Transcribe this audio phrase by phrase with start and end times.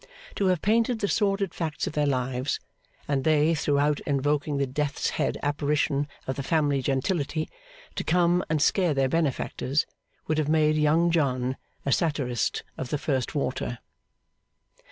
[0.33, 2.59] To have painted the sordid facts of their lives,
[3.07, 7.47] and they throughout invoking the death's head apparition of the family gentility
[7.93, 9.85] to come and scare their benefactors,
[10.25, 13.77] would have made Young John a satirist of the first water.